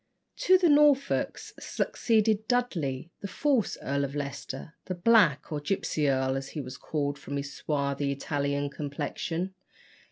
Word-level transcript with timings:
To 0.37 0.57
the 0.57 0.67
Norfolks 0.67 1.53
succeeded 1.59 2.47
Dudley, 2.47 3.11
the 3.19 3.27
false 3.27 3.77
Earl 3.83 4.03
of 4.03 4.15
Leicester, 4.15 4.73
the 4.85 4.95
black 4.95 5.51
or 5.51 5.59
gipsy 5.59 6.09
earl, 6.09 6.35
as 6.35 6.49
he 6.49 6.59
was 6.59 6.75
called 6.75 7.19
from 7.19 7.37
his 7.37 7.53
swarthy 7.53 8.11
Italian 8.11 8.71
complexion. 8.71 9.53